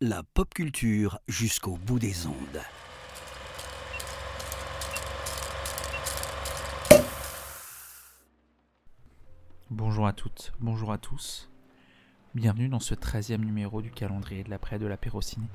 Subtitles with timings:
[0.00, 2.34] La pop culture jusqu'au bout des ondes.
[9.70, 11.48] Bonjour à toutes, bonjour à tous.
[12.34, 15.46] Bienvenue dans ce 13e numéro du calendrier de l'après de l'apéro ciné.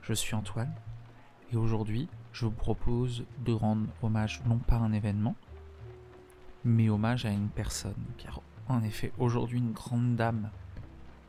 [0.00, 0.72] Je suis Antoine
[1.52, 5.36] et aujourd'hui je vous propose de rendre hommage non pas à un événement,
[6.64, 10.50] mais hommage à une personne, car en effet aujourd'hui une grande dame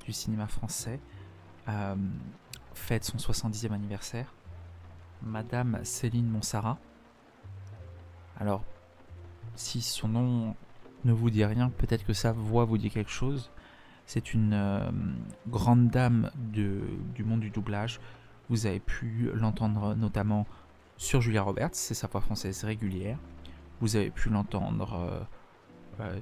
[0.04, 1.00] du cinéma français
[1.68, 1.96] euh,
[2.74, 4.34] fête son 70e anniversaire,
[5.22, 6.78] Madame Céline Monsara.
[8.40, 8.64] Alors,
[9.56, 10.56] si son nom
[11.06, 13.52] ne vous dit rien, peut-être que sa voix vous dit quelque chose.
[14.06, 14.92] C'est une euh,
[15.48, 18.02] grande dame du monde du doublage.
[18.50, 20.46] Vous avez pu l'entendre notamment
[20.98, 23.18] sur Julia Roberts, c'est sa voix française régulière.
[23.80, 25.26] Vous avez pu l'entendre
[26.00, 26.20] euh,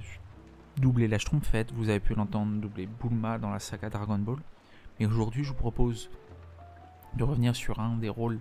[0.78, 4.38] euh, doubler la Schtroumpfette, vous avez pu l'entendre doubler Bulma dans la saga Dragon Ball.
[4.98, 6.10] Mais aujourd'hui, je vous propose
[7.14, 8.40] de revenir sur un des rôles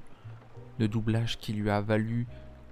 [0.79, 2.27] de doublage qui lui a valu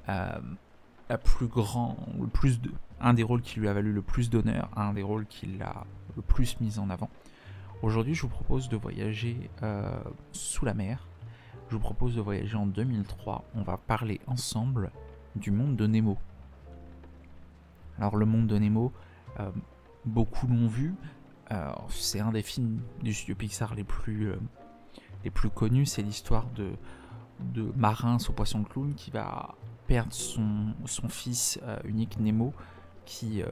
[0.08, 4.30] la plus grand, le plus de, un des rôles qui lui a valu le plus
[4.30, 7.10] d'honneur, un des rôles qui l'a le plus mis en avant.
[7.82, 9.90] Aujourd'hui, je vous propose de voyager euh,
[10.32, 11.08] sous la mer.
[11.70, 13.46] Je vous propose de voyager en 2003.
[13.56, 14.92] On va parler ensemble
[15.36, 16.18] du monde de Nemo.
[17.98, 19.09] Alors, le monde de Nemo, euh,
[20.06, 20.96] beaucoup l'ont vu.
[21.52, 24.34] Euh, c'est un des films du studio Pixar les plus,
[25.24, 25.86] les plus connus.
[25.86, 26.72] C'est l'histoire de,
[27.40, 29.56] de Marin, ce poisson clown, qui va
[29.88, 32.54] perdre son, son fils unique Nemo
[33.10, 33.48] qui, euh,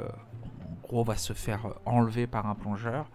[0.64, 3.09] en gros, va se faire enlever par un plongeur.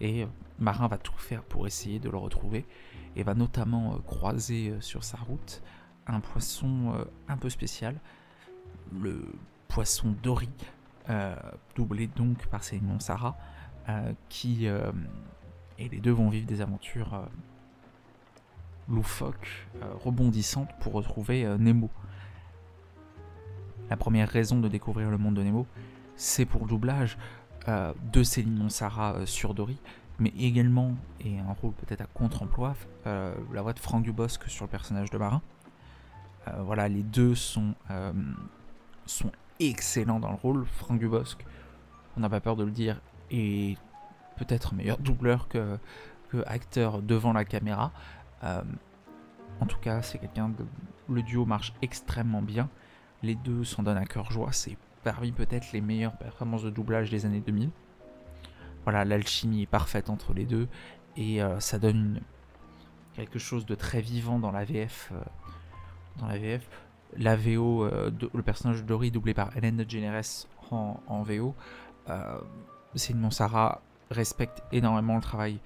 [0.00, 0.26] Et
[0.58, 2.66] Marin va tout faire pour essayer de le retrouver.
[3.14, 5.62] Et va notamment euh, croiser euh, sur sa route
[6.06, 6.92] un poisson
[7.28, 7.98] un peu spécial,
[8.92, 9.24] le
[9.68, 10.50] poisson Dory,
[11.74, 13.36] doublé donc par Céline Sarah,
[14.28, 17.28] qui et les deux vont vivre des aventures
[18.88, 19.66] loufoques,
[20.04, 21.90] rebondissantes pour retrouver Nemo.
[23.90, 25.66] La première raison de découvrir le monde de Nemo,
[26.16, 27.18] c'est pour le doublage
[27.68, 29.78] euh, de Céline Monsara euh, sur Dory,
[30.18, 32.76] mais également, et un rôle peut-être à contre-emploi,
[33.06, 35.40] euh, la voix de Franck Dubosc sur le personnage de Marin.
[36.58, 37.74] voilà, les deux sont,
[39.06, 40.66] sont excellents dans le rôle.
[40.66, 41.44] Franck Dubosc,
[42.16, 43.00] on n'a pas peur de le dire,
[43.30, 43.78] est
[44.36, 45.78] peut-être meilleur doubleur que,
[46.46, 47.92] acteur devant la caméra.
[48.42, 50.64] en tout cas, c'est quelqu'un de...
[51.08, 52.68] Le duo marche extrêmement bien.
[53.22, 54.50] Les deux s'en donnent à cœur joie.
[54.50, 57.70] C'est parmi peut-être les meilleures performances de doublage des années 2000.
[58.84, 60.66] Voilà, l'alchimie est parfaite entre les deux
[61.16, 62.20] et euh, ça donne
[63.14, 65.10] quelque chose de très vivant dans la VF.
[65.12, 65.20] Euh,
[66.18, 66.68] dans la VF,
[67.16, 71.54] la VO, euh, le personnage de Dory doublé par Hélène DeGeneres en, en VO,
[72.94, 73.80] c'est une Monsara
[74.10, 75.58] respecte énormément le travail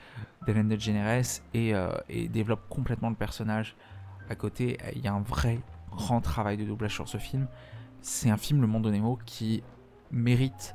[0.46, 1.72] d'Hélène DeGeneres et,
[2.08, 3.74] et développe complètement le personnage
[4.30, 4.78] à côté.
[4.94, 5.60] Il y a un vrai
[5.90, 7.48] grand travail de doublage sur ce film.
[8.00, 9.62] C'est un film, Le Monde de Nemo, qui
[10.10, 10.74] mérite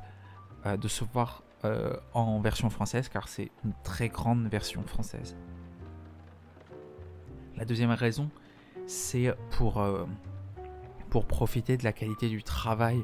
[0.66, 5.36] euh, de se voir euh, en version française, car c'est une très grande version française.
[7.56, 8.30] La deuxième raison,
[8.86, 10.04] c'est pour, euh,
[11.14, 13.00] pour profiter de la qualité du travail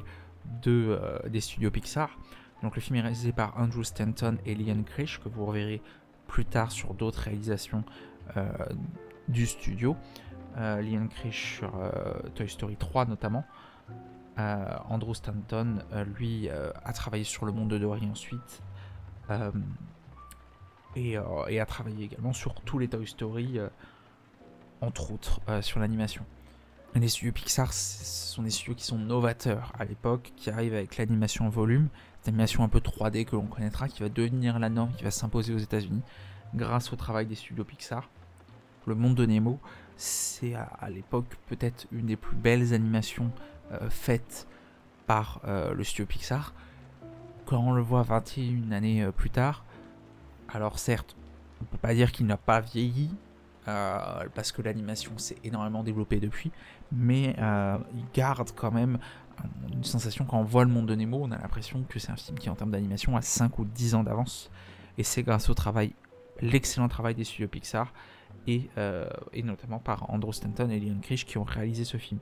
[0.61, 0.99] de,
[1.29, 2.19] des studios Pixar.
[2.61, 5.81] Donc le film est réalisé par Andrew Stanton et Liam Krish, que vous reverrez
[6.27, 7.85] plus tard sur d'autres réalisations
[9.29, 9.95] du studio
[10.57, 13.45] euh, Liam Krish sur euh, Toy Story 3 notamment.
[14.39, 15.79] Euh, Andrew Stanton,
[16.17, 18.61] lui, a travaillé sur le monde de Dory ensuite.
[20.97, 23.59] Et, a travaillé également sur tous les Toy Story,
[24.81, 26.25] entre autres sur l'animation.
[26.93, 30.97] Les studios Pixar, ce sont des studios qui sont novateurs à l'époque, qui arrivent avec
[30.97, 31.87] l'animation en volume,
[32.19, 35.11] cette animation un peu 3D que l'on connaîtra, qui va devenir la norme, qui va
[35.11, 36.01] s'imposer aux États-Unis
[36.53, 38.09] grâce au travail des studios Pixar.
[38.85, 39.59] Le monde de Nemo,
[39.95, 43.31] c'est à, l'époque peut-être une des plus belles animations
[43.71, 44.47] euh, faites
[45.07, 46.53] par euh, le studio Pixar.
[47.45, 49.63] Quand on le voit 21 années euh, plus tard,
[50.49, 51.15] alors certes,
[51.61, 53.09] on peut pas dire qu'il n'a pas vieilli,
[53.65, 56.51] parce que l'animation s'est énormément développée depuis,
[56.91, 57.35] mais
[57.93, 58.97] il garde quand même
[59.71, 62.15] une sensation quand on voit le monde de Nemo, on a l'impression que c'est un
[62.15, 64.51] film qui en termes d'animation a 5 ou 10 ans d'avance,
[64.97, 65.93] et c'est grâce au travail,
[66.41, 67.93] l'excellent travail des studios Pixar,
[68.47, 72.19] euh, et, notamment par Andrew Stanton et Leon Krish qui ont réalisé ce film.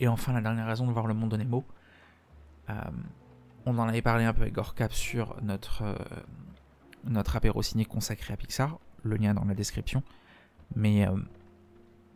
[0.00, 1.64] Et enfin, la dernière raison de voir le monde de Nemo,
[2.68, 2.74] euh,
[3.64, 5.94] on en avait parlé un peu avec Gorkap sur notre, euh,
[7.04, 10.02] notre apéro ciné consacré à Pixar, le lien dans la description.
[10.74, 11.06] Mais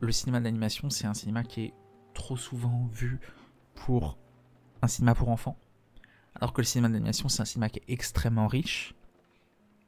[0.01, 1.75] le cinéma d'animation, c'est un cinéma qui est
[2.15, 3.19] trop souvent vu
[3.75, 4.19] pour
[4.83, 5.57] un cinéma pour enfants.
[6.35, 8.95] Alors que le cinéma d'animation, c'est un cinéma qui est extrêmement riche,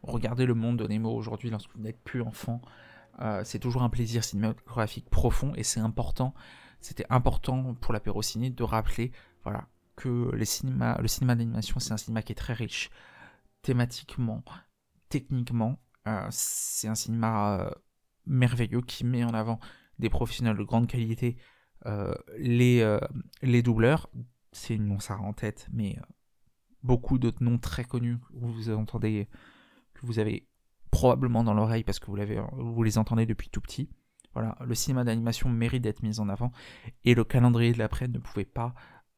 [0.03, 2.61] regardez le monde de Nemo aujourd'hui lorsque vous n'êtes plus enfant.
[3.45, 6.35] c'est toujours un plaisir cinématographique profond et c'est important.
[6.81, 9.13] C'était important pour la Pérociné de rappeler,
[9.43, 10.97] voilà, que le cinéma
[11.35, 12.91] d'animation, c'est un cinéma qui est très riche
[13.63, 14.43] thématiquement,
[15.09, 15.79] techniquement.
[16.31, 17.71] C'est un cinéma
[18.27, 19.59] merveilleux qui met en avant
[19.99, 21.37] des professionnels de grande qualité.
[22.39, 22.99] les,
[23.43, 24.11] les doubleurs,
[24.53, 25.99] c'est une ça en tête, mais
[26.83, 29.29] beaucoup d'autres noms très connus que vous entendez,
[29.95, 30.47] que vous avez
[30.91, 33.91] probablement dans l'oreille parce que vous, les entendez depuis tout petit.
[34.33, 36.53] Voilà, le cinéma d'animation mérite d'être mis en avant
[37.05, 38.75] et le calendrier de l'après ne pouvait pas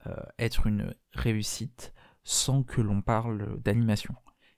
[0.06, 1.92] euh, être une réussite
[2.24, 4.14] sans que l'on parle d'animation.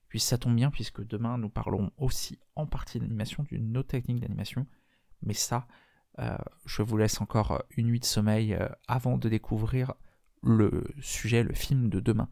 [0.08, 4.20] Puis ça tombe bien puisque demain nous parlerons aussi en partie d'animation, d'une autre technique
[4.20, 4.66] d'animation,
[5.22, 5.66] mais ça,
[6.19, 9.94] euh, je vous laisse encore une nuit de sommeil euh, avant de découvrir
[10.43, 12.28] le sujet, le film de demain.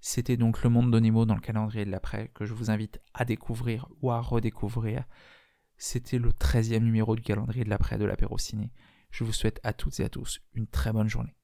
[0.00, 3.00] C'était donc Le Monde de Nemo dans le calendrier de l'après que je vous invite
[3.14, 5.04] à découvrir ou à redécouvrir.
[5.78, 8.70] C'était le 13e numéro du calendrier de l'après de l'apéro ciné.
[9.10, 11.34] Je vous souhaite à toutes et à tous une très bonne journée.